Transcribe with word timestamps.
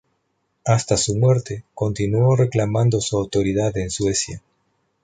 Hasta 0.65 0.97
su 0.97 1.15
muerte, 1.15 1.63
continuó 1.75 2.35
reclamando 2.35 2.99
su 3.01 3.19
autoridad 3.19 3.77
en 3.77 3.91
Suecia. 3.91 4.41